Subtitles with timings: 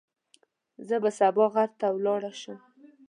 [0.87, 2.59] زه به سبا غر ته ولاړ شم.